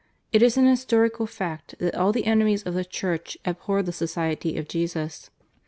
It 0.33 0.41
is 0.41 0.57
an 0.57 0.65
historical 0.65 1.27
fact 1.27 1.75
that 1.77 1.93
all 1.93 2.11
the 2.11 2.25
enemies 2.25 2.63
of 2.63 2.73
the 2.73 2.83
Church 2.83 3.37
abhor 3.45 3.83
the 3.83 3.93
Society 3.93 4.57
of 4.57 4.67
Jesus. 4.67 5.29